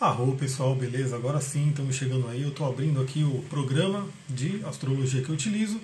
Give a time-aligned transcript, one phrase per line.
[0.00, 1.14] Arro pessoal, beleza?
[1.14, 2.40] Agora sim, estamos chegando aí.
[2.40, 5.78] Eu estou abrindo aqui o programa de astrologia que eu utilizo.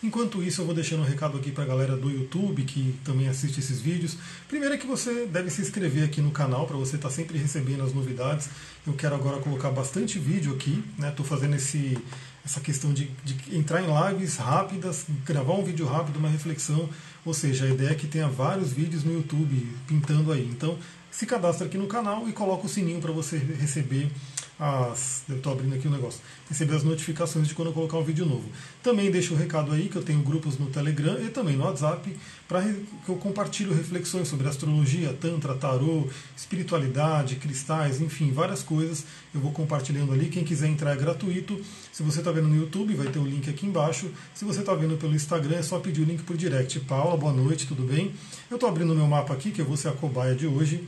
[0.00, 3.26] Enquanto isso, eu vou deixando um recado aqui para a galera do YouTube que também
[3.26, 4.16] assiste esses vídeos.
[4.46, 7.38] Primeiro é que você deve se inscrever aqui no canal para você estar tá sempre
[7.38, 8.48] recebendo as novidades.
[8.86, 11.08] Eu quero agora colocar bastante vídeo aqui, né?
[11.08, 11.98] Estou fazendo esse,
[12.44, 16.88] essa questão de, de, entrar em lives rápidas, gravar um vídeo rápido, uma reflexão.
[17.24, 20.48] Ou seja, a ideia é que tenha vários vídeos no YouTube pintando aí.
[20.48, 20.78] Então,
[21.16, 24.10] se cadastra aqui no canal e coloca o sininho para você receber
[24.58, 25.22] as.
[25.28, 26.20] Eu abrindo aqui o um negócio.
[26.48, 28.48] Receber as notificações de quando eu colocar um vídeo novo.
[28.82, 31.64] Também deixo o um recado aí que eu tenho grupos no Telegram e também no
[31.64, 32.16] WhatsApp
[32.48, 39.04] para que eu compartilho reflexões sobre astrologia, tantra, tarô, espiritualidade, cristais, enfim, várias coisas.
[39.34, 40.28] Eu vou compartilhando ali.
[40.28, 41.60] Quem quiser entrar é gratuito.
[41.92, 44.10] Se você está vendo no YouTube, vai ter o link aqui embaixo.
[44.34, 46.80] Se você está vendo pelo Instagram, é só pedir o link por direct.
[46.80, 48.14] Paula, boa noite, tudo bem?
[48.50, 50.86] Eu estou abrindo meu mapa aqui, que eu vou ser a cobaia de hoje.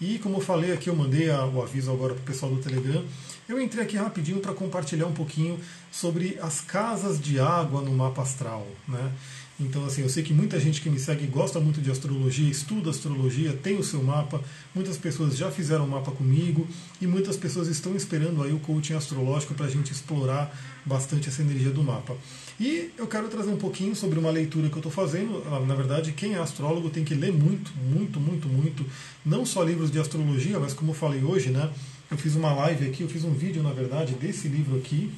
[0.00, 3.04] E como eu falei aqui, eu mandei o aviso agora para o pessoal do Telegram.
[3.46, 5.60] Eu entrei aqui rapidinho para compartilhar um pouquinho
[5.92, 8.66] sobre as casas de água no mapa astral.
[8.88, 9.12] Né?
[9.60, 12.88] Então, assim, eu sei que muita gente que me segue gosta muito de astrologia, estuda
[12.88, 14.40] astrologia, tem o seu mapa.
[14.74, 16.66] Muitas pessoas já fizeram mapa comigo
[17.00, 20.50] e muitas pessoas estão esperando aí o coaching astrológico para a gente explorar
[20.84, 22.16] bastante essa energia do mapa.
[22.58, 25.42] E eu quero trazer um pouquinho sobre uma leitura que eu estou fazendo.
[25.46, 28.84] Ah, na verdade, quem é astrólogo tem que ler muito, muito, muito, muito.
[29.24, 31.70] Não só livros de astrologia, mas como eu falei hoje, né?
[32.10, 35.12] Eu fiz uma live aqui, eu fiz um vídeo, na verdade, desse livro aqui.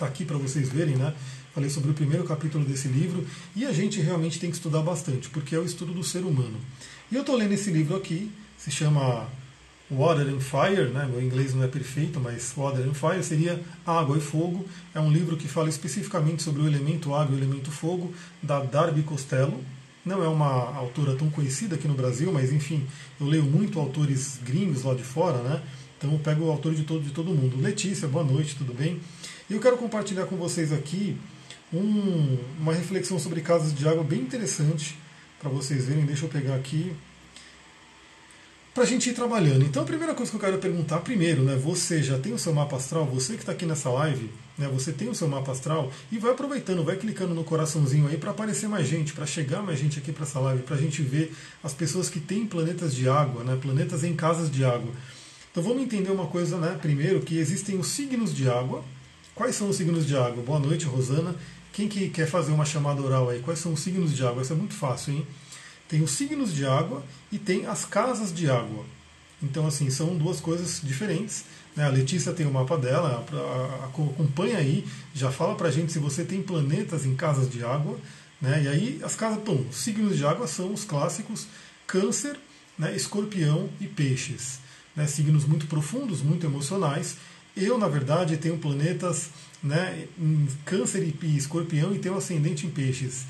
[0.00, 1.12] Está aqui para vocês verem, né?
[1.54, 3.22] Falei sobre o primeiro capítulo desse livro
[3.54, 6.58] e a gente realmente tem que estudar bastante, porque é o estudo do ser humano.
[7.12, 9.28] E eu estou lendo esse livro aqui, se chama
[9.90, 11.06] Water and Fire, né?
[11.06, 14.66] meu inglês não é perfeito, mas Water and Fire seria Água e Fogo.
[14.94, 18.60] É um livro que fala especificamente sobre o elemento água e o elemento fogo, da
[18.60, 19.62] Darby Costello.
[20.02, 22.86] Não é uma autora tão conhecida aqui no Brasil, mas enfim,
[23.20, 25.62] eu leio muito autores gringos lá de fora, né?
[25.98, 27.60] Então eu pego o autor de todo, de todo mundo.
[27.60, 28.98] Letícia, boa noite, tudo bem?
[29.50, 31.16] E eu quero compartilhar com vocês aqui
[31.74, 34.96] um, uma reflexão sobre casas de água bem interessante
[35.40, 36.06] para vocês verem.
[36.06, 36.94] Deixa eu pegar aqui
[38.72, 39.64] para a gente ir trabalhando.
[39.64, 42.54] Então, a primeira coisa que eu quero perguntar, primeiro, né, você já tem o seu
[42.54, 43.04] mapa astral?
[43.06, 45.92] Você que está aqui nessa live, né, você tem o seu mapa astral?
[46.12, 49.80] E vai aproveitando, vai clicando no coraçãozinho aí para aparecer mais gente, para chegar mais
[49.80, 53.08] gente aqui para essa live, para a gente ver as pessoas que têm planetas de
[53.08, 54.92] água, né, planetas em casas de água.
[55.50, 58.84] Então, vamos entender uma coisa, né, primeiro, que existem os signos de água.
[59.40, 60.42] Quais são os signos de água?
[60.42, 61.34] Boa noite, Rosana.
[61.72, 63.40] Quem que quer fazer uma chamada oral aí?
[63.40, 64.42] Quais são os signos de água?
[64.42, 65.26] Isso é muito fácil, hein?
[65.88, 67.02] Tem os signos de água
[67.32, 68.84] e tem as casas de água.
[69.42, 71.46] Então, assim, são duas coisas diferentes.
[71.74, 71.84] Né?
[71.84, 73.24] A Letícia tem o mapa dela,
[73.82, 77.98] acompanha aí, já fala pra gente se você tem planetas em casas de água.
[78.42, 78.64] Né?
[78.64, 81.46] E aí, as casas, bom, os signos de água são os clássicos
[81.86, 82.36] Câncer,
[82.78, 82.94] né?
[82.94, 84.58] Escorpião e Peixes.
[84.94, 85.06] Né?
[85.06, 87.16] Signos muito profundos, muito emocionais.
[87.60, 89.28] Eu, na verdade, tenho planetas
[89.62, 93.26] né, em câncer e escorpião e tenho ascendente em peixes.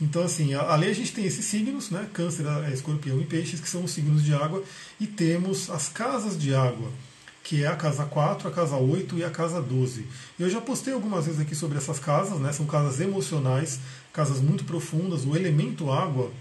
[0.00, 3.84] Então, assim, ali a gente tem esses signos, né, câncer, escorpião e peixes, que são
[3.84, 4.64] os signos de água,
[4.98, 6.90] e temos as casas de água,
[7.44, 10.04] que é a casa 4, a casa 8 e a casa 12.
[10.38, 13.78] Eu já postei algumas vezes aqui sobre essas casas, né, são casas emocionais,
[14.12, 15.24] casas muito profundas.
[15.24, 16.32] O elemento água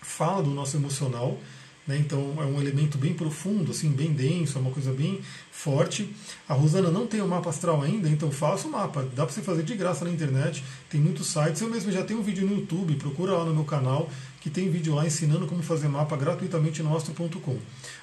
[0.00, 1.38] fala do nosso emocional,
[1.86, 1.96] né?
[1.98, 5.20] Então é um elemento bem profundo, assim, bem denso, é uma coisa bem
[5.50, 6.10] forte.
[6.48, 9.02] A Rosana não tem o mapa astral ainda, então faça o mapa.
[9.14, 11.60] Dá para você fazer de graça na internet, tem muitos sites.
[11.60, 14.10] Eu mesmo já tenho um vídeo no YouTube, procura lá no meu canal,
[14.40, 17.58] que tem vídeo lá ensinando como fazer mapa gratuitamente no astro.com.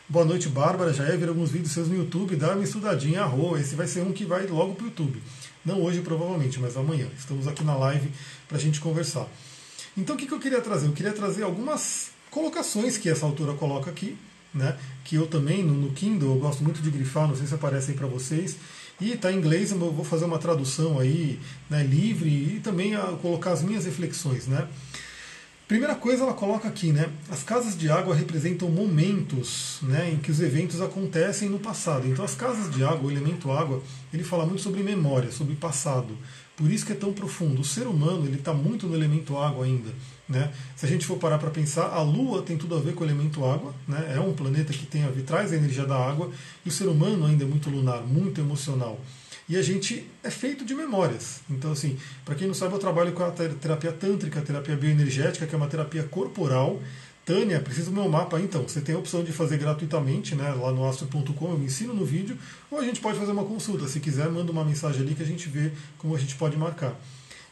[0.07, 0.93] Boa noite, Bárbara.
[0.93, 3.59] Já ia ver alguns vídeos seus no YouTube, dá uma estudadinha, arroa.
[3.59, 5.21] Esse vai ser um que vai logo para o YouTube.
[5.65, 7.07] Não hoje, provavelmente, mas amanhã.
[7.17, 8.11] Estamos aqui na live
[8.47, 9.27] para a gente conversar.
[9.95, 10.87] Então, o que, que eu queria trazer?
[10.87, 14.17] Eu queria trazer algumas colocações que essa autora coloca aqui,
[14.53, 17.53] né, que eu também no, no Kindle eu gosto muito de grifar, não sei se
[17.53, 18.57] aparece aí para vocês.
[18.99, 21.39] E está em inglês, eu vou fazer uma tradução aí
[21.69, 24.47] né, livre e também a, colocar as minhas reflexões.
[24.47, 24.67] Né.
[25.67, 27.09] Primeira coisa, ela coloca aqui, né?
[27.29, 32.07] As casas de água representam momentos né, em que os eventos acontecem no passado.
[32.07, 33.81] Então, as casas de água, o elemento água,
[34.13, 36.15] ele fala muito sobre memória, sobre passado.
[36.55, 37.61] Por isso que é tão profundo.
[37.61, 39.89] O ser humano ele está muito no elemento água ainda.
[40.33, 40.51] Né?
[40.75, 43.07] Se a gente for parar para pensar, a Lua tem tudo a ver com o
[43.07, 44.13] elemento água, né?
[44.15, 46.31] é um planeta que tem a ver, traz a energia da água,
[46.65, 48.99] e o ser humano ainda é muito lunar, muito emocional.
[49.47, 51.41] E a gente é feito de memórias.
[51.49, 55.45] Então, assim, para quem não sabe, eu trabalho com a terapia tântrica, a terapia bioenergética,
[55.45, 56.81] que é uma terapia corporal.
[57.25, 58.63] Tânia, precisa do meu mapa então.
[58.63, 62.37] Você tem a opção de fazer gratuitamente, né, lá no astro.com, eu ensino no vídeo,
[62.71, 63.87] ou a gente pode fazer uma consulta.
[63.87, 66.99] Se quiser, manda uma mensagem ali que a gente vê como a gente pode marcar.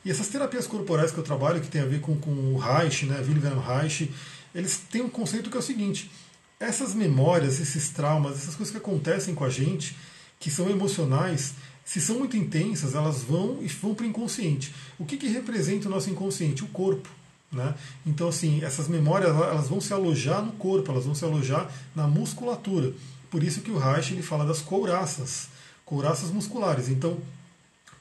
[0.04, 3.06] E essas terapias corporais que eu trabalho, que tem a ver com, com o Reich,
[3.06, 4.12] né, Wilhelm Reich,
[4.54, 6.12] eles têm um conceito que é o seguinte:
[6.60, 9.96] essas memórias, esses traumas, essas coisas que acontecem com a gente,
[10.40, 11.54] que são emocionais,
[11.86, 14.74] se são muito intensas, elas vão e vão para o inconsciente.
[14.98, 16.64] O que, que representa o nosso inconsciente?
[16.64, 17.10] O corpo.
[17.52, 17.76] Né?
[18.06, 22.08] Então, assim, essas memórias elas vão se alojar no corpo, elas vão se alojar na
[22.08, 22.94] musculatura.
[23.30, 25.50] Por isso que o Reich ele fala das couraças,
[25.86, 26.88] couraças musculares.
[26.88, 27.18] Então,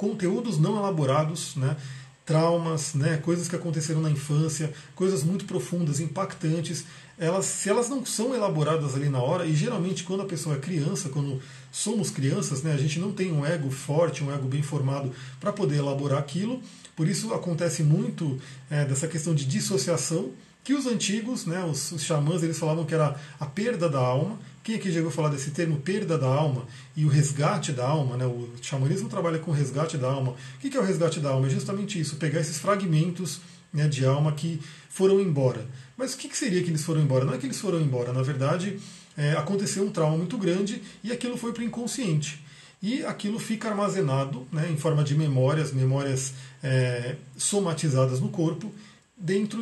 [0.00, 1.76] conteúdos não elaborados, né?
[2.24, 6.84] traumas, né, coisas que aconteceram na infância, coisas muito profundas, impactantes,
[7.18, 10.58] elas, se elas não são elaboradas ali na hora, e geralmente quando a pessoa é
[10.58, 11.42] criança, quando
[11.72, 15.52] somos crianças, né, a gente não tem um ego forte, um ego bem formado para
[15.52, 16.62] poder elaborar aquilo,
[16.94, 18.38] por isso acontece muito
[18.70, 20.30] é, dessa questão de dissociação,
[20.62, 24.38] que os antigos, né, os, os xamãs, eles falavam que era a perda da alma,
[24.62, 28.16] quem aqui já ouviu falar desse termo perda da alma e o resgate da alma?
[28.16, 28.26] Né?
[28.26, 30.32] O xamanismo trabalha com o resgate da alma.
[30.32, 31.46] O que é o resgate da alma?
[31.46, 33.40] É justamente isso, pegar esses fragmentos
[33.72, 34.60] né, de alma que
[34.90, 35.66] foram embora.
[35.96, 37.24] Mas o que seria que eles foram embora?
[37.24, 38.78] Não é que eles foram embora, na verdade,
[39.16, 42.44] é, aconteceu um trauma muito grande e aquilo foi para o inconsciente.
[42.82, 48.72] E aquilo fica armazenado né, em forma de memórias, memórias é, somatizadas no corpo,
[49.20, 49.60] dentro,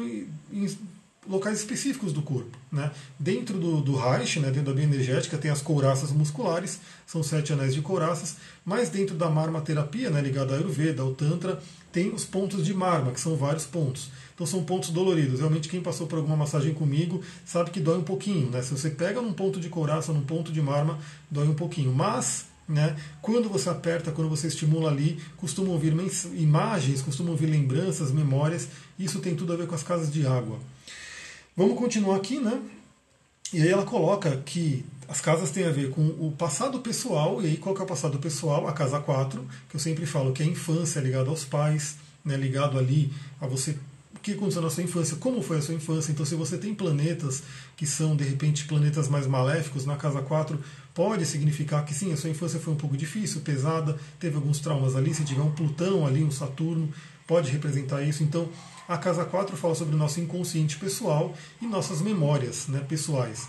[1.28, 2.56] locais específicos do corpo.
[2.72, 2.90] Né?
[3.18, 7.74] Dentro do, do Reich, né, dentro da bioenergética, tem as couraças musculares, são sete anéis
[7.74, 11.60] de couraças, mas dentro da marmaterapia, né, ligada à Ayurveda, ao Tantra,
[11.92, 14.10] tem os pontos de marma, que são vários pontos.
[14.34, 15.40] Então são pontos doloridos.
[15.40, 18.48] Realmente quem passou por alguma massagem comigo sabe que dói um pouquinho.
[18.50, 18.62] Né?
[18.62, 21.92] Se você pega num ponto de couraça, num ponto de marma, dói um pouquinho.
[21.92, 22.96] Mas né?
[23.22, 25.94] Quando você aperta, quando você estimula ali, costumam vir
[26.34, 28.68] imagens, costumam vir lembranças, memórias.
[28.98, 30.58] Isso tem tudo a ver com as casas de água.
[31.56, 32.60] Vamos continuar aqui, né?
[33.52, 37.46] E aí ela coloca que as casas têm a ver com o passado pessoal, e
[37.46, 38.68] aí qual que é o passado pessoal?
[38.68, 42.36] A casa 4, que eu sempre falo que é a infância ligada aos pais, né,
[42.36, 43.10] ligado ali
[43.40, 43.74] a você
[44.14, 46.10] o que aconteceu na sua infância, como foi a sua infância.
[46.10, 47.42] Então, se você tem planetas
[47.76, 50.58] que são, de repente, planetas mais maléficos na casa 4,
[50.94, 54.96] pode significar que sim, a sua infância foi um pouco difícil, pesada, teve alguns traumas
[54.96, 55.14] ali.
[55.14, 56.92] Se tiver um Plutão ali, um Saturno,
[57.26, 58.22] pode representar isso.
[58.22, 58.48] Então,
[58.88, 63.46] a casa 4 fala sobre o nosso inconsciente pessoal e nossas memórias né, pessoais.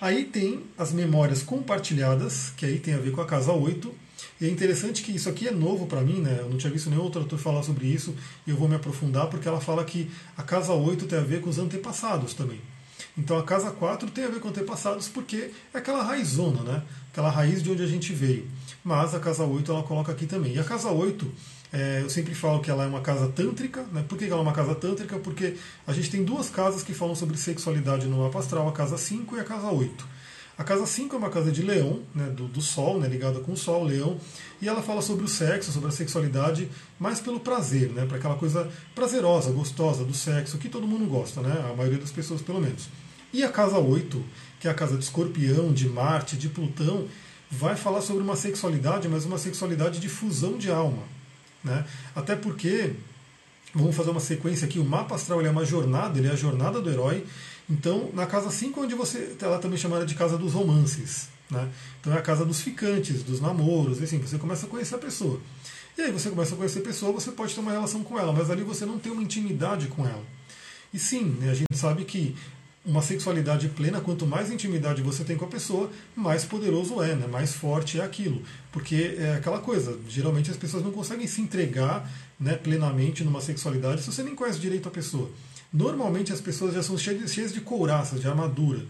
[0.00, 4.05] Aí tem as memórias compartilhadas, que aí tem a ver com a casa 8.
[4.40, 6.38] E é interessante que isso aqui é novo para mim, né?
[6.40, 8.14] Eu não tinha visto nenhum outro autor falar sobre isso,
[8.46, 11.40] e eu vou me aprofundar porque ela fala que a casa 8 tem a ver
[11.40, 12.60] com os antepassados também.
[13.16, 16.82] Então a casa 4 tem a ver com antepassados porque é aquela raizona, né?
[17.10, 18.46] Aquela raiz de onde a gente veio.
[18.84, 20.54] Mas a casa 8 ela coloca aqui também.
[20.54, 21.26] E a casa 8
[21.72, 23.84] é, eu sempre falo que ela é uma casa tântrica.
[23.92, 24.04] Né?
[24.06, 25.18] Por que ela é uma casa tântrica?
[25.18, 28.98] Porque a gente tem duas casas que falam sobre sexualidade no mapa astral, a casa
[28.98, 30.15] 5 e a casa 8.
[30.58, 33.52] A casa 5 é uma casa de leão, né, do, do sol, né, ligada com
[33.52, 34.18] o sol, leão,
[34.60, 38.36] e ela fala sobre o sexo, sobre a sexualidade, mais pelo prazer, né, para aquela
[38.36, 42.60] coisa prazerosa, gostosa do sexo, que todo mundo gosta, né, a maioria das pessoas pelo
[42.60, 42.88] menos.
[43.34, 44.24] E a casa 8,
[44.58, 47.06] que é a casa de escorpião, de Marte, de Plutão,
[47.50, 51.02] vai falar sobre uma sexualidade, mas uma sexualidade de fusão de alma.
[51.62, 51.84] Né?
[52.14, 52.94] Até porque,
[53.74, 56.80] vamos fazer uma sequência aqui, o mapa astral é uma jornada, ele é a jornada
[56.80, 57.24] do herói.
[57.68, 59.36] Então, na casa 5, onde você.
[59.40, 61.28] Ela também é chamada de casa dos romances.
[61.50, 61.68] Né?
[62.00, 65.40] Então é a casa dos ficantes, dos namoros, assim, você começa a conhecer a pessoa.
[65.96, 68.32] E aí você começa a conhecer a pessoa, você pode ter uma relação com ela,
[68.32, 70.22] mas ali você não tem uma intimidade com ela.
[70.92, 72.36] E sim, né, a gente sabe que
[72.84, 77.26] uma sexualidade plena, quanto mais intimidade você tem com a pessoa, mais poderoso é, né?
[77.26, 78.42] mais forte é aquilo.
[78.70, 82.08] Porque é aquela coisa, geralmente as pessoas não conseguem se entregar
[82.38, 85.30] né, plenamente numa sexualidade se você nem conhece direito a pessoa.
[85.72, 88.84] Normalmente as pessoas já são cheias de, de couraças, de armadura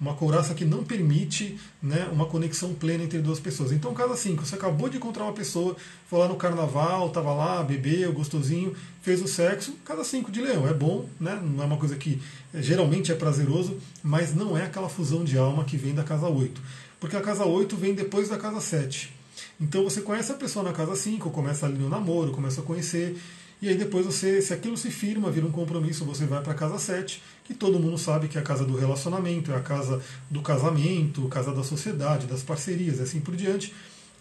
[0.00, 3.72] uma couraça que não permite né, uma conexão plena entre duas pessoas.
[3.72, 5.76] Então, cada cinco, você acabou de encontrar uma pessoa,
[6.08, 10.68] foi lá no carnaval, estava lá, bebeu, gostosinho, fez o sexo, cada cinco de leão.
[10.68, 12.22] É bom, né, não é uma coisa que
[12.54, 16.28] é, geralmente é prazeroso, mas não é aquela fusão de alma que vem da casa
[16.28, 16.60] 8.
[17.00, 19.12] Porque a casa 8 vem depois da casa 7.
[19.60, 23.16] Então você conhece a pessoa na casa 5, começa ali no namoro, começa a conhecer,
[23.60, 26.56] e aí depois você, se aquilo se firma, vira um compromisso, você vai para a
[26.56, 30.00] casa 7, que todo mundo sabe que é a casa do relacionamento, é a casa
[30.30, 33.74] do casamento, a casa da sociedade, das parcerias, e assim por diante.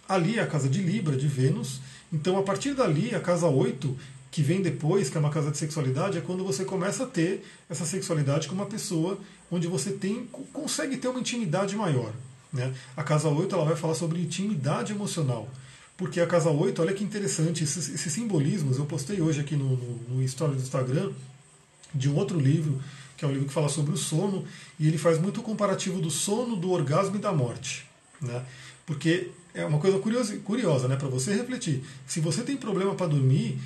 [0.09, 1.81] Ali é a casa de Libra, de Vênus.
[2.11, 3.95] Então, a partir dali, a casa 8,
[4.31, 7.43] que vem depois, que é uma casa de sexualidade, é quando você começa a ter
[7.69, 9.19] essa sexualidade com uma pessoa
[9.51, 12.11] onde você tem, consegue ter uma intimidade maior.
[12.51, 12.73] Né?
[12.95, 15.47] A casa 8 ela vai falar sobre intimidade emocional.
[15.97, 19.75] Porque a casa 8, olha que interessante, esses, esses simbolismos, eu postei hoje aqui no,
[19.75, 21.11] no, no do Instagram
[21.93, 22.79] de um outro livro,
[23.17, 24.45] que é um livro que fala sobre o sono,
[24.79, 27.87] e ele faz muito comparativo do sono, do orgasmo e da morte.
[28.21, 28.45] Né?
[28.85, 31.83] Porque é uma coisa curiosa, curiosa né, para você refletir.
[32.05, 33.59] Se você tem problema para dormir,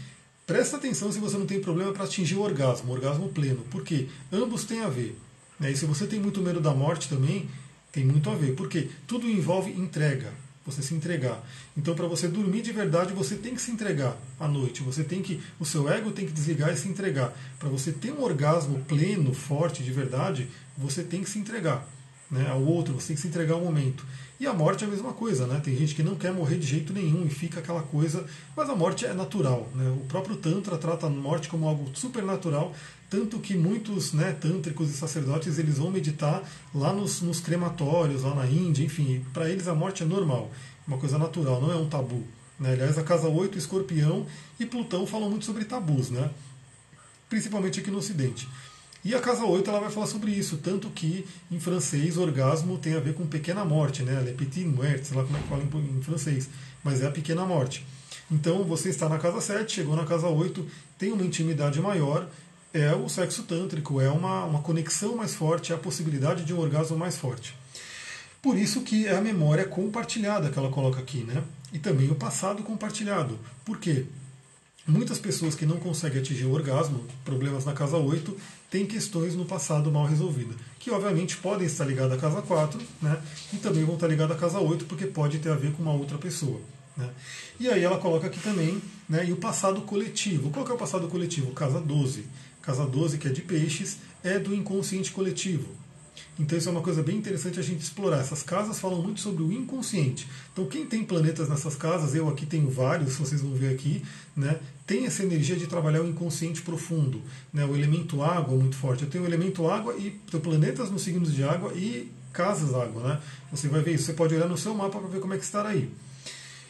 [0.47, 4.07] presta atenção se você não tem problema para atingir o orgasmo, o orgasmo pleno, porque
[4.31, 5.19] ambos têm a ver.
[5.59, 5.71] Né?
[5.71, 7.49] E se você tem muito medo da morte também,
[7.91, 8.55] tem muito a ver.
[8.55, 10.31] Porque tudo envolve entrega
[10.65, 11.43] você se entregar.
[11.75, 14.83] Então, para você dormir de verdade, você tem que se entregar à noite.
[14.83, 17.33] Você tem que, o seu ego tem que desligar e se entregar.
[17.57, 21.87] Para você ter um orgasmo pleno, forte, de verdade, você tem que se entregar
[22.29, 22.93] né, ao outro.
[22.93, 24.05] Você tem que se entregar ao momento.
[24.41, 25.61] E a morte é a mesma coisa, né?
[25.63, 28.25] Tem gente que não quer morrer de jeito nenhum e fica aquela coisa,
[28.57, 29.87] mas a morte é natural, né?
[29.91, 32.73] O próprio tantra trata a morte como algo super natural,
[33.07, 36.41] tanto que muitos né, tântricos e sacerdotes eles vão meditar
[36.73, 40.49] lá nos, nos crematórios, lá na Índia, enfim, para eles a morte é normal,
[40.87, 42.23] uma coisa natural, não é um tabu.
[42.59, 42.71] Né?
[42.71, 44.25] Aliás, a casa 8, Escorpião
[44.59, 46.31] e Plutão falam muito sobre tabus, né?
[47.29, 48.49] principalmente aqui no Ocidente.
[49.03, 52.93] E a casa 8 ela vai falar sobre isso, tanto que em francês orgasmo tem
[52.93, 54.21] a ver com pequena morte, né?
[54.21, 56.49] Le petit mort, sei lá como é que fala em francês,
[56.83, 57.83] mas é a pequena morte.
[58.31, 60.65] Então você está na casa 7, chegou na casa 8,
[60.97, 62.29] tem uma intimidade maior,
[62.73, 66.59] é o sexo tântrico, é uma, uma conexão mais forte, é a possibilidade de um
[66.59, 67.55] orgasmo mais forte.
[68.41, 71.43] Por isso que é a memória compartilhada que ela coloca aqui, né?
[71.73, 73.37] E também o passado compartilhado.
[73.65, 74.05] Por quê?
[74.87, 78.35] Muitas pessoas que não conseguem atingir o orgasmo, problemas na casa 8,
[78.69, 83.21] têm questões no passado mal resolvidas, que obviamente podem estar ligadas à casa 4, né?
[83.53, 85.93] E também vão estar ligadas à casa 8, porque pode ter a ver com uma
[85.93, 86.59] outra pessoa.
[86.97, 87.07] Né?
[87.59, 90.49] E aí ela coloca aqui também, né, e o passado coletivo.
[90.49, 91.51] Qual que é o passado coletivo?
[91.51, 92.25] Casa 12.
[92.61, 95.80] Casa 12, que é de peixes, é do inconsciente coletivo.
[96.39, 98.19] Então isso é uma coisa bem interessante a gente explorar.
[98.19, 100.27] Essas casas falam muito sobre o inconsciente.
[100.51, 104.03] Então quem tem planetas nessas casas, eu aqui tenho vários, vocês vão ver aqui,
[104.35, 107.21] né, tem essa energia de trabalhar o inconsciente profundo.
[107.53, 109.03] Né, o elemento água muito forte.
[109.03, 113.03] Eu tenho o elemento água e tenho planetas nos signos de água e casas água.
[113.03, 113.21] Né?
[113.51, 115.43] Você vai ver isso, você pode olhar no seu mapa para ver como é que
[115.43, 115.89] está aí.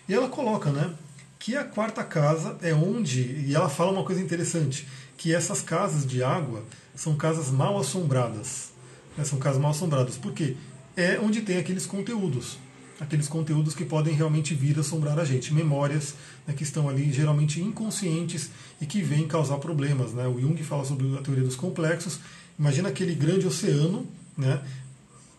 [0.07, 0.93] E ela coloca né,
[1.39, 6.05] que a quarta casa é onde, e ela fala uma coisa interessante, que essas casas
[6.05, 6.63] de água
[6.95, 8.71] são casas mal assombradas.
[9.17, 9.23] Né?
[9.23, 10.17] São casas mal assombradas.
[10.17, 10.55] Por quê?
[10.95, 12.57] É onde tem aqueles conteúdos.
[12.99, 15.53] Aqueles conteúdos que podem realmente vir assombrar a gente.
[15.53, 16.15] Memórias
[16.45, 20.13] né, que estão ali geralmente inconscientes e que vêm causar problemas.
[20.13, 20.27] Né?
[20.27, 22.19] O Jung fala sobre a teoria dos complexos.
[22.59, 24.05] Imagina aquele grande oceano,
[24.37, 24.61] né,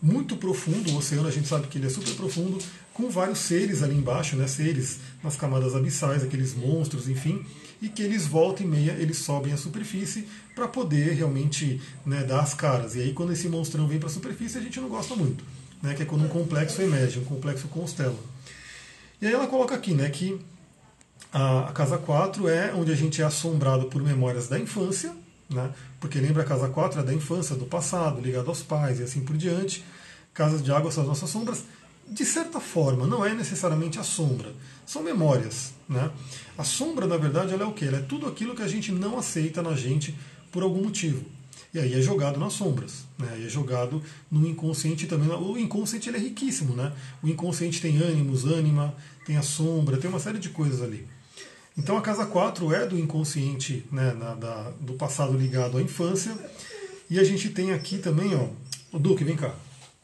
[0.01, 0.91] muito profundo.
[0.91, 2.57] O oceano a gente sabe que ele é super profundo,
[2.93, 7.43] com vários seres ali embaixo, né, seres nas camadas abissais, aqueles monstros, enfim
[7.83, 12.39] e que eles voltam e meia, eles sobem à superfície para poder realmente né, dar
[12.39, 12.95] as caras.
[12.95, 15.43] E aí quando esse monstrão vem para a superfície a gente não gosta muito,
[15.81, 18.15] né, que é quando um complexo emerge, um complexo constela.
[19.21, 20.39] E aí ela coloca aqui né, que
[21.33, 25.13] a, casa 4 é onde a gente é assombrado por memórias da infância,
[25.49, 25.69] né,
[25.99, 29.25] porque lembra a casa 4 é da infância, do passado, ligado aos pais e assim
[29.25, 29.83] por diante.
[30.33, 31.65] Casas de água são as nossas sombras
[32.07, 34.53] de certa forma, não é necessariamente a sombra,
[34.85, 35.73] são memórias.
[35.87, 36.11] Né?
[36.57, 37.85] A sombra, na verdade, ela é o quê?
[37.85, 40.15] Ela é tudo aquilo que a gente não aceita na gente
[40.51, 41.23] por algum motivo.
[41.73, 43.43] E aí é jogado nas sombras, né?
[43.43, 45.27] É jogado no inconsciente também.
[45.29, 46.93] O inconsciente ele é riquíssimo, né?
[47.23, 48.93] O inconsciente tem ânimos, ânima,
[49.25, 51.07] tem a sombra, tem uma série de coisas ali.
[51.75, 56.37] Então a casa 4 é do inconsciente, né, na, da, do passado ligado à infância.
[57.09, 58.47] E a gente tem aqui também, ó,
[58.95, 59.55] o Duque, vem cá,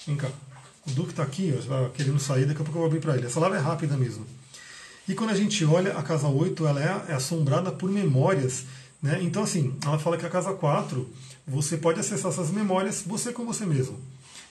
[0.08, 0.30] vem cá.
[0.90, 3.28] O Duque está aqui, ó, querendo sair, daqui a pouco eu vou abrir para ele.
[3.28, 4.26] Essa live é rápida mesmo.
[5.08, 8.66] E quando a gente olha a casa 8, ela é, é assombrada por memórias.
[9.02, 9.20] Né?
[9.22, 11.08] Então, assim, ela fala que a casa 4,
[11.48, 14.00] você pode acessar essas memórias você com você mesmo.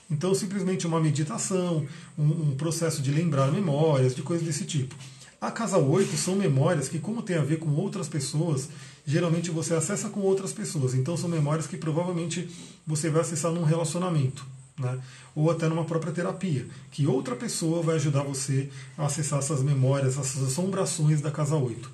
[0.09, 1.85] Então, simplesmente uma meditação,
[2.17, 4.95] um, um processo de lembrar memórias, de coisas desse tipo.
[5.39, 8.69] A casa 8 são memórias que, como tem a ver com outras pessoas,
[9.05, 10.93] geralmente você acessa com outras pessoas.
[10.93, 12.49] Então, são memórias que provavelmente
[12.85, 14.45] você vai acessar num relacionamento
[14.79, 14.99] né?
[15.35, 20.17] ou até numa própria terapia, que outra pessoa vai ajudar você a acessar essas memórias,
[20.17, 21.91] essas assombrações da casa 8.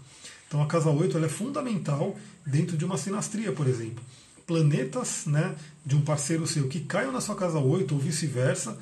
[0.48, 2.16] Então a casa 8 é fundamental
[2.46, 4.04] dentro de uma sinastria, por exemplo.
[4.46, 8.78] Planetas né, de um parceiro seu que caiam na sua casa 8 ou vice-versa,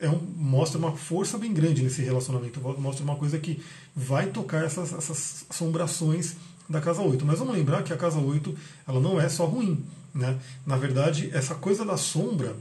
[0.00, 3.62] é um, mostra uma força bem grande nesse relacionamento, mostra uma coisa que
[3.94, 6.34] vai tocar essas, essas assombrações
[6.68, 7.24] da casa 8.
[7.24, 8.54] Mas vamos lembrar que a casa 8
[8.86, 9.84] ela não é só ruim.
[10.12, 10.38] Né?
[10.66, 12.56] Na verdade, essa coisa da sombra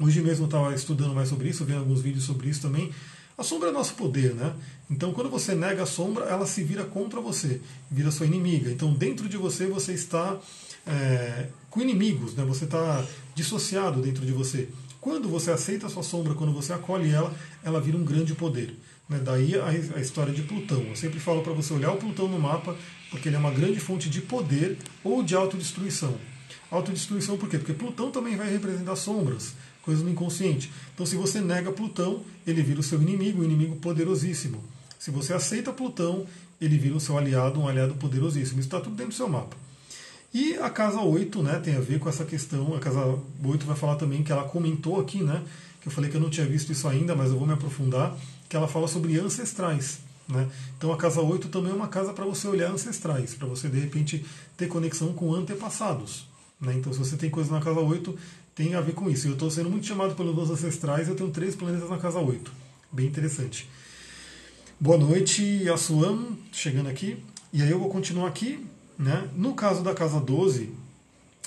[0.00, 2.90] Hoje mesmo eu estava estudando mais sobre isso, vendo alguns vídeos sobre isso também.
[3.38, 4.54] A sombra é nosso poder, né?
[4.90, 7.60] Então, quando você nega a sombra, ela se vira contra você,
[7.90, 8.70] vira sua inimiga.
[8.70, 10.38] Então, dentro de você, você está
[10.86, 12.44] é, com inimigos, né?
[12.44, 14.68] Você está dissociado dentro de você.
[15.00, 18.76] Quando você aceita a sua sombra, quando você acolhe ela, ela vira um grande poder.
[19.08, 19.20] Né?
[19.22, 20.82] Daí a, a história de Plutão.
[20.82, 22.76] Eu sempre falo para você olhar o Plutão no mapa,
[23.10, 26.16] porque ele é uma grande fonte de poder ou de autodestruição.
[26.70, 27.58] Autodestruição por quê?
[27.58, 30.72] Porque Plutão também vai representar sombras coisas no inconsciente.
[30.94, 34.62] Então, se você nega Plutão, ele vira o seu inimigo, um inimigo poderosíssimo.
[34.98, 36.26] Se você aceita Plutão,
[36.60, 38.60] ele vira o seu aliado, um aliado poderosíssimo.
[38.60, 39.56] Isso está tudo dentro do seu mapa.
[40.32, 43.76] E a casa 8 né, tem a ver com essa questão, a casa 8 vai
[43.76, 45.40] falar também que ela comentou aqui, né,
[45.80, 48.16] que eu falei que eu não tinha visto isso ainda, mas eu vou me aprofundar,
[48.48, 50.00] que ela fala sobre ancestrais.
[50.26, 50.48] Né?
[50.76, 53.78] Então a casa 8 também é uma casa para você olhar ancestrais, para você de
[53.78, 54.24] repente
[54.56, 56.26] ter conexão com antepassados.
[56.60, 56.74] Né?
[56.74, 58.18] Então se você tem coisa na casa 8,
[58.54, 59.26] tem a ver com isso.
[59.26, 62.52] Eu estou sendo muito chamado pelos meus ancestrais, eu tenho três planetas na casa 8.
[62.90, 63.68] Bem interessante.
[64.78, 67.16] Boa noite, Assuam, chegando aqui.
[67.52, 68.64] E aí eu vou continuar aqui.
[68.98, 69.28] Né?
[69.34, 70.70] No caso da casa 12,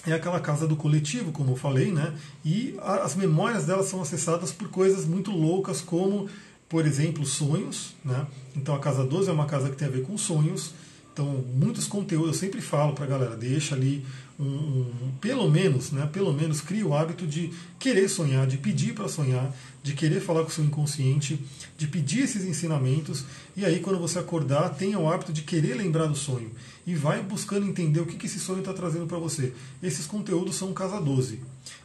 [0.06, 2.14] é aquela casa do coletivo, como eu falei, né?
[2.44, 6.30] e as memórias delas são acessadas por coisas muito loucas, como,
[6.68, 7.96] por exemplo, sonhos.
[8.04, 8.28] Né?
[8.56, 10.74] Então a casa 12 é uma casa que tem a ver com sonhos.
[11.14, 14.06] Então, muitos conteúdos, eu sempre falo para a galera, deixa ali
[14.40, 18.94] um, um, pelo menos, né, pelo menos cria o hábito de querer sonhar, de pedir
[18.94, 21.40] para sonhar, de querer falar com o seu inconsciente,
[21.78, 23.26] de pedir esses ensinamentos,
[23.56, 26.52] e aí quando você acordar, tenha o hábito de querer lembrar do sonho
[26.86, 29.54] e vai buscando entender o que, que esse sonho está trazendo para você.
[29.84, 31.42] Esses conteúdos são casa 12.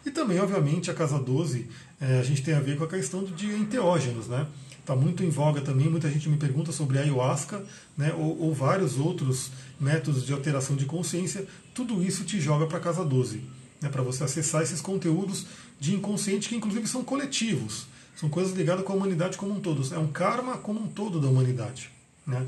[0.07, 1.67] E também, obviamente, a casa 12,
[2.01, 4.47] é, a gente tem a ver com a questão de enteógenos, né?
[4.83, 7.65] Está muito em voga também, muita gente me pergunta sobre ayahuasca,
[7.97, 11.47] né, ou, ou vários outros métodos de alteração de consciência.
[11.73, 13.45] Tudo isso te joga para casa 12,
[13.81, 15.47] né, para você acessar esses conteúdos
[15.79, 17.87] de inconsciente que, inclusive, são coletivos.
[18.17, 19.95] São coisas ligadas com a humanidade como um todo.
[19.95, 21.89] É um karma como um todo da humanidade.
[22.27, 22.45] Né?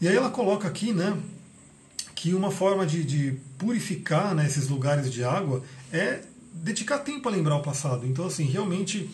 [0.00, 1.16] E aí ela coloca aqui né,
[2.16, 5.62] que uma forma de, de purificar né, esses lugares de água
[5.92, 6.22] é
[6.52, 8.04] dedicar tempo a lembrar o passado.
[8.04, 9.08] Então, assim, realmente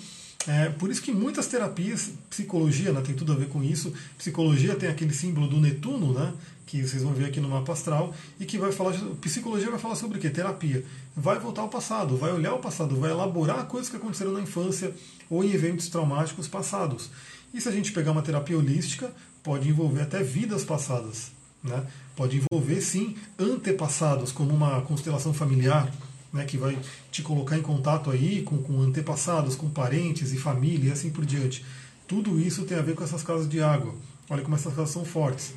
[0.49, 3.92] é, por isso que muitas terapias, psicologia né, tem tudo a ver com isso.
[4.18, 6.32] Psicologia tem aquele símbolo do Netuno, né,
[6.66, 8.92] que vocês vão ver aqui no mapa astral, e que vai falar.
[9.20, 10.28] Psicologia vai falar sobre o quê?
[10.30, 10.84] Terapia.
[11.16, 14.92] Vai voltar ao passado, vai olhar o passado, vai elaborar coisas que aconteceram na infância
[15.30, 17.11] ou em eventos traumáticos passados.
[17.54, 21.30] E se a gente pegar uma terapia holística, pode envolver até vidas passadas.
[21.62, 21.87] Né?
[22.16, 25.92] Pode envolver, sim, antepassados, como uma constelação familiar
[26.32, 26.78] né, que vai
[27.10, 31.26] te colocar em contato aí com, com antepassados, com parentes e família e assim por
[31.26, 31.64] diante.
[32.06, 33.94] Tudo isso tem a ver com essas casas de água.
[34.30, 35.54] Olha como essas casas são fortes.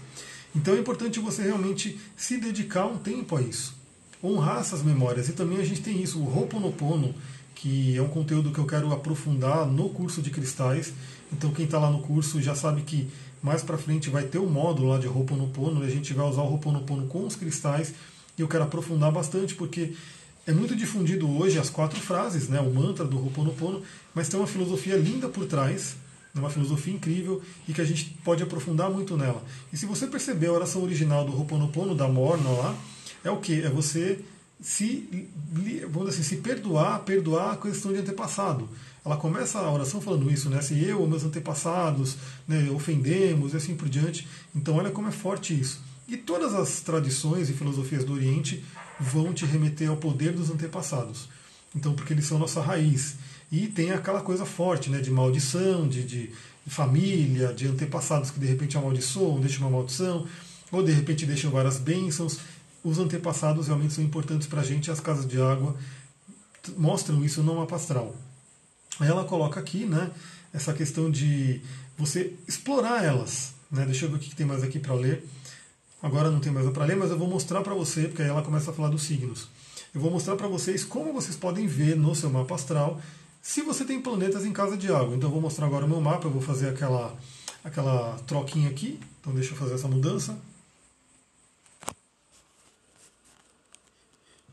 [0.56, 3.76] Então é importante você realmente se dedicar um tempo a isso.
[4.24, 5.30] Honrar essas memórias.
[5.30, 7.14] E também a gente tem isso, o Ho'oponopono,
[7.54, 10.94] que é um conteúdo que eu quero aprofundar no curso de cristais.
[11.32, 13.10] Então quem está lá no curso já sabe que
[13.42, 16.26] mais para frente vai ter o um módulo lá de Ho'oponopono, e a gente vai
[16.26, 17.94] usar o Ho'oponopono com os cristais.
[18.38, 19.94] E eu quero aprofundar bastante porque
[20.48, 23.82] é muito difundido hoje as quatro frases, né, o mantra do Ho'oponopono,
[24.14, 25.96] mas tem uma filosofia linda por trás,
[26.34, 29.44] né, uma filosofia incrível e que a gente pode aprofundar muito nela.
[29.74, 32.78] E se você perceber a oração original do Ho'oponopono, da Morna lá,
[33.24, 33.62] é o que?
[33.62, 34.20] É você
[34.62, 35.30] se,
[35.90, 38.70] vamos assim, se perdoar, perdoar a questão de antepassado.
[39.04, 40.62] Ela começa a oração falando isso, né?
[40.62, 42.16] Se eu ou meus antepassados
[42.48, 44.28] né, ofendemos e assim por diante.
[44.56, 45.82] Então olha como é forte isso.
[46.08, 48.64] E todas as tradições e filosofias do Oriente
[49.00, 51.30] vão te remeter ao poder dos antepassados.
[51.76, 53.16] Então, porque eles são nossa raiz.
[53.52, 56.32] E tem aquela coisa forte, né, de maldição, de, de
[56.68, 60.26] família, de antepassados que de repente amaldiçoam, deixam uma maldição,
[60.72, 62.40] ou de repente deixam várias bênçãos.
[62.84, 65.76] Os antepassados realmente são importantes para a gente, as casas de água
[66.78, 68.16] mostram isso no mapa astral.
[69.00, 70.10] Ela coloca aqui né,
[70.54, 71.62] essa questão de
[71.98, 73.54] você explorar elas.
[73.70, 73.86] Né?
[73.86, 75.24] Deixa eu ver o que tem mais aqui para ler.
[76.06, 78.44] Agora não tem mais para ler, mas eu vou mostrar para você, porque aí ela
[78.44, 79.48] começa a falar dos signos.
[79.92, 83.02] Eu vou mostrar para vocês como vocês podem ver no seu mapa astral
[83.42, 85.16] se você tem planetas em casa de água.
[85.16, 87.12] Então eu vou mostrar agora o meu mapa, eu vou fazer aquela,
[87.64, 89.00] aquela troquinha aqui.
[89.20, 90.38] Então deixa eu fazer essa mudança.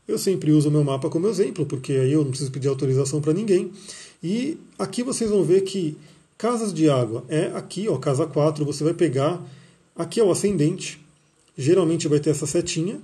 [0.07, 3.21] Eu sempre uso o meu mapa como exemplo, porque aí eu não preciso pedir autorização
[3.21, 3.71] para ninguém.
[4.23, 5.95] E aqui vocês vão ver que
[6.35, 9.39] casas de água é aqui, ó, casa 4, você vai pegar,
[9.95, 11.02] aqui é o ascendente,
[11.57, 12.99] geralmente vai ter essa setinha.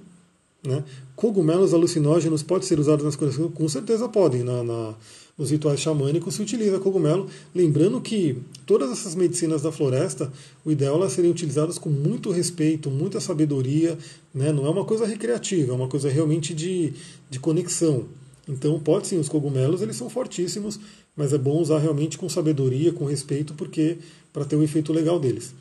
[0.64, 0.84] Né?
[1.16, 3.54] Cogumelos alucinógenos podem ser usados nas conexões?
[3.54, 4.44] Com certeza podem.
[4.44, 4.94] Na, na,
[5.38, 7.28] nos rituais xamânicos se utiliza cogumelo.
[7.56, 10.32] Lembrando que todas essas medicinas da floresta,
[10.66, 13.98] o ideal é elas serem utilizadas com muito respeito, muita sabedoria.
[14.34, 14.52] Né?
[14.52, 16.94] Não é uma coisa recreativa, é uma coisa realmente de,
[17.30, 18.06] de conexão.
[18.50, 20.80] Então, pode sim, os cogumelos eles são fortíssimos,
[21.16, 23.98] mas é bom usar realmente com sabedoria, com respeito, porque
[24.34, 25.54] para ter o um efeito legal deles.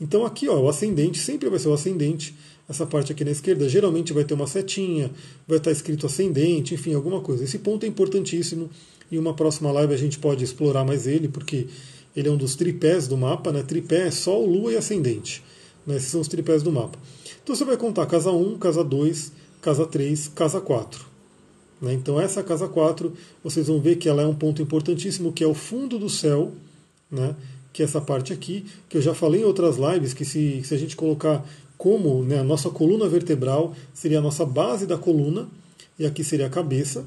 [0.00, 2.34] Então aqui ó, o ascendente sempre vai ser o ascendente.
[2.68, 5.10] Essa parte aqui na esquerda geralmente vai ter uma setinha,
[5.46, 7.44] vai estar escrito ascendente, enfim, alguma coisa.
[7.44, 8.68] Esse ponto é importantíssimo.
[9.10, 11.68] Em uma próxima live a gente pode explorar mais ele, porque
[12.14, 13.62] ele é um dos tripés do mapa, né?
[13.62, 15.42] Tripé é Sol, Lua e Ascendente.
[15.86, 15.96] Né?
[15.96, 16.98] Esses são os tripés do mapa.
[17.42, 21.04] Então você vai contar casa 1, casa 2, casa 3, casa 4.
[21.80, 21.92] Né?
[21.92, 23.12] Então essa casa 4,
[23.44, 26.52] vocês vão ver que ela é um ponto importantíssimo, que é o fundo do céu,
[27.10, 27.36] né?
[27.76, 30.74] Que é essa parte aqui, que eu já falei em outras lives, que se, se
[30.74, 35.46] a gente colocar como né, a nossa coluna vertebral seria a nossa base da coluna,
[35.98, 37.04] e aqui seria a cabeça.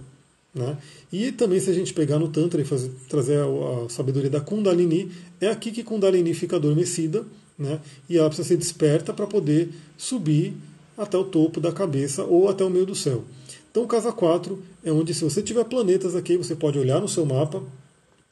[0.54, 0.78] Né?
[1.12, 3.46] E também, se a gente pegar no Tantra e fazer, trazer a,
[3.86, 7.26] a, sabedoria da Kundalini, é aqui que Kundalini fica adormecida,
[7.58, 7.80] né?
[8.08, 10.54] e ela precisa ser desperta para poder subir
[10.96, 13.24] até o topo da cabeça ou até o meio do céu.
[13.72, 17.26] Então, casa 4 é onde, se você tiver planetas aqui, você pode olhar no seu
[17.26, 17.64] mapa.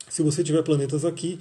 [0.08, 1.40] Se você tiver planetas aqui,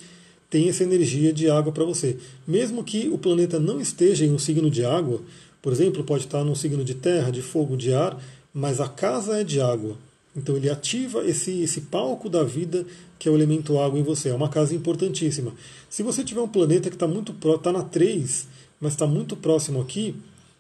[0.49, 2.17] tem essa energia de água para você.
[2.47, 5.21] Mesmo que o planeta não esteja em um signo de água,
[5.61, 8.21] por exemplo, pode estar num signo de terra, de fogo, de ar,
[8.55, 9.97] mas a casa é de água.
[10.37, 12.87] Então ele ativa esse, esse palco da vida
[13.19, 14.29] que é o elemento água em você.
[14.29, 15.53] É uma casa importantíssima.
[15.89, 18.47] Se você tiver um planeta que está muito está na 3,
[18.81, 20.15] mas está muito próximo aqui,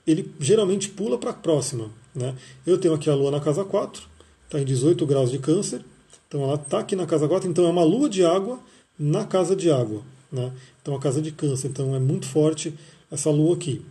[0.06, 1.90] ele geralmente pula para a próxima.
[2.14, 2.34] Né?
[2.66, 4.02] Eu tenho aqui a Lua na casa 4,
[4.46, 5.84] está em 18 graus de câncer,
[6.26, 8.58] então ela está aqui na casa 4, então é uma lua de água
[8.98, 10.02] na casa de água.
[10.30, 10.52] Né?
[10.82, 12.74] Então a casa de câncer, então é muito forte
[13.10, 13.82] essa lua aqui.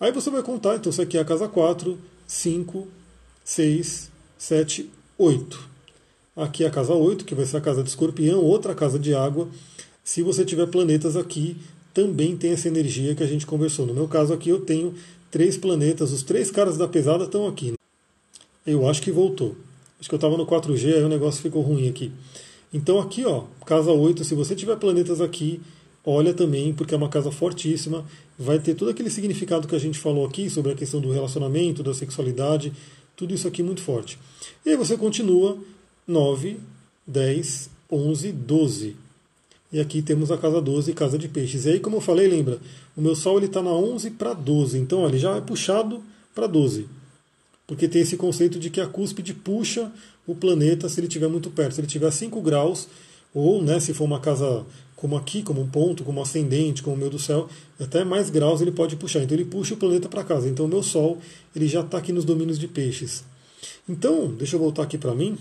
[0.00, 2.88] Aí você vai contar, então isso aqui é a casa 4, 5,
[3.44, 5.68] 6, 7, 8.
[6.36, 9.14] Aqui é a casa 8, que vai ser a casa de escorpião, outra casa de
[9.14, 9.48] água.
[10.04, 11.56] Se você tiver planetas aqui,
[11.92, 13.84] também tem essa energia que a gente conversou.
[13.84, 14.94] No meu caso aqui eu tenho
[15.30, 17.74] três planetas, os três caras da pesada estão aqui.
[18.64, 19.56] Eu acho que voltou.
[19.98, 22.12] Acho que eu estava no 4G, aí o negócio ficou ruim aqui.
[22.72, 25.60] Então aqui, ó, casa 8, se você tiver planetas aqui,
[26.04, 28.04] olha também, porque é uma casa fortíssima,
[28.38, 31.82] vai ter todo aquele significado que a gente falou aqui sobre a questão do relacionamento,
[31.82, 32.72] da sexualidade,
[33.16, 34.18] tudo isso aqui muito forte.
[34.64, 35.58] E aí você continua
[36.06, 36.58] 9,
[37.06, 38.96] 10, 11, 12.
[39.72, 41.66] E aqui temos a casa 12, casa de peixes.
[41.66, 42.58] E aí, como eu falei, lembra,
[42.96, 46.02] o meu Sol está na 11 para 12, então ó, ele já é puxado
[46.34, 46.97] para 12
[47.68, 49.92] porque tem esse conceito de que a cúspide puxa
[50.26, 51.74] o planeta se ele estiver muito perto.
[51.74, 52.88] Se ele tiver 5 graus,
[53.34, 54.64] ou né, se for uma casa
[54.96, 57.46] como aqui, como um ponto, como ascendente, como o meu do céu,
[57.78, 59.22] até mais graus ele pode puxar.
[59.22, 60.48] Então ele puxa o planeta para casa.
[60.48, 61.18] Então o meu Sol
[61.54, 63.22] ele já está aqui nos domínios de peixes.
[63.86, 65.36] Então, deixa eu voltar aqui para mim.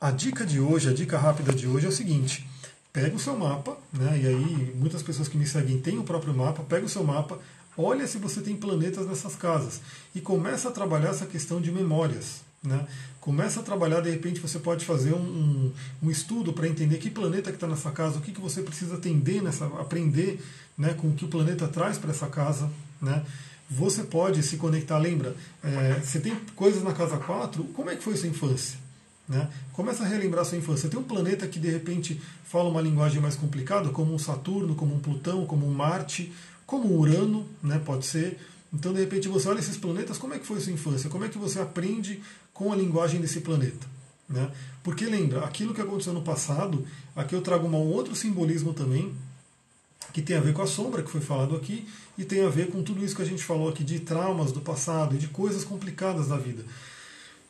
[0.00, 2.46] A dica de hoje, a dica rápida de hoje é o seguinte:
[2.90, 4.18] pega o seu mapa, né?
[4.22, 7.38] E aí muitas pessoas que me seguem têm o próprio mapa, pega o seu mapa,
[7.82, 9.80] olha se você tem planetas nessas casas
[10.14, 12.42] e começa a trabalhar essa questão de memórias.
[12.62, 12.86] Né?
[13.20, 17.10] Começa a trabalhar, de repente você pode fazer um, um, um estudo para entender que
[17.10, 20.42] planeta que está nessa casa, o que, que você precisa atender nessa, aprender
[20.76, 22.70] né, com o que o planeta traz para essa casa.
[23.00, 23.24] Né?
[23.70, 28.02] Você pode se conectar, lembra, é, você tem coisas na casa 4, como é que
[28.02, 28.78] foi sua infância?
[29.28, 29.48] Né?
[29.72, 30.88] Começa a relembrar sua infância.
[30.88, 34.92] Tem um planeta que de repente fala uma linguagem mais complicada, como um Saturno, como
[34.92, 36.32] um Plutão, como um Marte,
[36.70, 38.38] como Urano, né, pode ser.
[38.72, 41.10] Então, de repente, você olha esses planetas, como é que foi sua infância?
[41.10, 42.22] Como é que você aprende
[42.54, 43.88] com a linguagem desse planeta?
[44.28, 44.48] Né?
[44.84, 49.12] Porque lembra, aquilo que aconteceu no passado, aqui eu trago um outro simbolismo também,
[50.12, 52.70] que tem a ver com a sombra, que foi falado aqui, e tem a ver
[52.70, 55.64] com tudo isso que a gente falou aqui de traumas do passado e de coisas
[55.64, 56.64] complicadas da vida.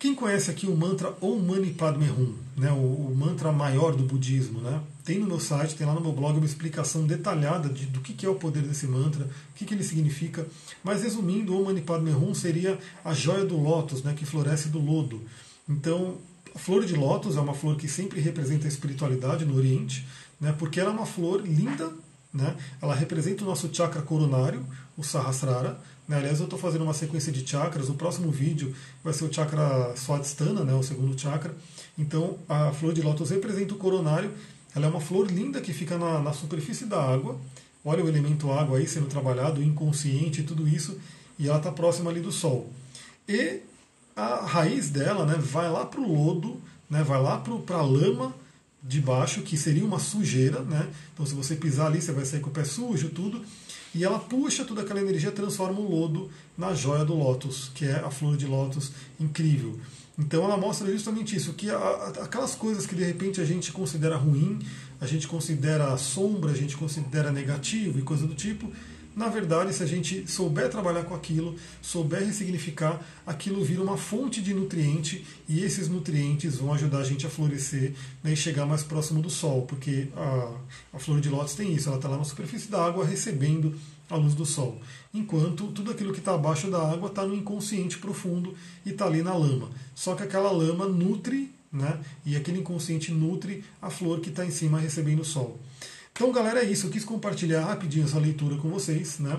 [0.01, 4.03] Quem conhece aqui o mantra Om Mani Padme Hum, né, o, o, mantra maior do
[4.03, 4.81] budismo, né?
[5.05, 8.15] Tem no meu site, tem lá no meu blog uma explicação detalhada de, do que,
[8.15, 10.47] que é o poder desse mantra, o que, que ele significa.
[10.83, 14.81] Mas resumindo, Om Mani Padme Hum seria a joia do lótus, né, que floresce do
[14.81, 15.21] lodo.
[15.69, 16.17] Então,
[16.55, 20.09] a flor de lótus é uma flor que sempre representa a espiritualidade no Oriente,
[20.41, 21.93] né, porque ela é uma flor linda,
[22.33, 24.65] né, ela representa o nosso chakra coronário,
[24.97, 25.79] o Sahasrara,
[26.11, 26.16] né?
[26.16, 27.88] Aliás, eu estou fazendo uma sequência de chakras.
[27.88, 30.75] O próximo vídeo vai ser o chakra Swadhisthana, né?
[30.75, 31.55] o segundo chakra.
[31.96, 34.33] Então, a flor de lótus representa o coronário.
[34.75, 37.38] Ela é uma flor linda que fica na, na superfície da água.
[37.85, 40.99] Olha o elemento água aí sendo trabalhado, inconsciente tudo isso.
[41.38, 42.68] E ela está próxima ali do Sol.
[43.29, 43.61] E
[44.16, 48.35] a raiz dela né, vai lá para o lodo, né, vai lá para a lama
[48.83, 50.61] de baixo, que seria uma sujeira.
[50.62, 50.88] Né?
[51.14, 53.44] Então, se você pisar ali, você vai sair com o pé sujo, tudo
[53.94, 58.00] e ela puxa toda aquela energia, transforma o lodo na joia do lótus, que é
[58.00, 59.79] a flor de lótus incrível.
[60.18, 64.59] Então ela mostra justamente isso, que aquelas coisas que de repente a gente considera ruim,
[65.00, 68.70] a gente considera sombra, a gente considera negativo e coisa do tipo,
[69.14, 74.40] na verdade, se a gente souber trabalhar com aquilo, souber ressignificar, aquilo vira uma fonte
[74.40, 77.92] de nutriente e esses nutrientes vão ajudar a gente a florescer
[78.23, 80.55] né, e chegar mais próximo do sol, porque a,
[80.92, 83.75] a flor de lótus tem isso, ela está lá na superfície da água recebendo
[84.09, 84.81] a luz do sol,
[85.12, 88.55] enquanto tudo aquilo que está abaixo da água está no inconsciente profundo
[88.87, 89.70] e está ali na lama.
[89.94, 94.51] Só que aquela lama nutre, né, e aquele inconsciente nutre a flor que está em
[94.51, 95.59] cima recebendo o sol.
[96.12, 96.87] Então, galera, é isso.
[96.87, 99.38] Eu quis compartilhar rapidinho essa leitura com vocês, né?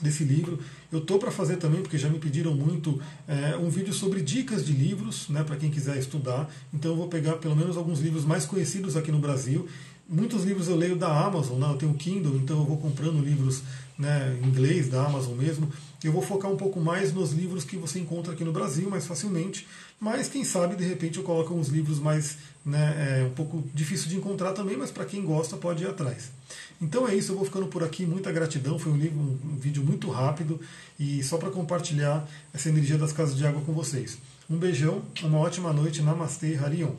[0.00, 0.58] Desse livro.
[0.90, 4.64] Eu tô para fazer também, porque já me pediram muito, é, um vídeo sobre dicas
[4.64, 5.44] de livros, né?
[5.44, 6.50] Para quem quiser estudar.
[6.72, 9.68] Então, eu vou pegar pelo menos alguns livros mais conhecidos aqui no Brasil
[10.10, 11.68] muitos livros eu leio da Amazon, né?
[11.70, 13.62] eu tenho Kindle, então eu vou comprando livros
[13.96, 15.70] né, em inglês da Amazon mesmo.
[16.02, 19.06] Eu vou focar um pouco mais nos livros que você encontra aqui no Brasil mais
[19.06, 19.68] facilmente,
[20.00, 24.08] mas quem sabe de repente eu coloco uns livros mais né, é, um pouco difícil
[24.08, 26.32] de encontrar também, mas para quem gosta pode ir atrás.
[26.80, 29.84] Então é isso, eu vou ficando por aqui, muita gratidão, foi um, livro, um vídeo
[29.84, 30.58] muito rápido
[30.98, 34.18] e só para compartilhar essa energia das casas de água com vocês.
[34.48, 36.94] Um beijão, uma ótima noite, Namastê, Harion.